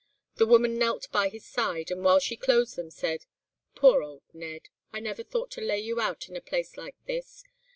The 0.37 0.47
woman 0.47 0.79
knelt 0.79 1.07
by 1.11 1.29
his 1.29 1.45
side, 1.45 1.91
and 1.91 2.03
while 2.03 2.17
she 2.19 2.35
closed 2.35 2.75
them, 2.75 2.89
said, 2.89 3.27
'Poor 3.75 4.01
old 4.01 4.23
Ned! 4.33 4.63
I 4.91 4.99
never 4.99 5.21
thought 5.21 5.51
to 5.51 5.61
lay 5.61 5.77
you 5.79 6.01
out 6.01 6.27
in 6.27 6.35
a 6.35 6.41
place 6.41 6.75
like 6.75 6.95
this. 7.05 7.43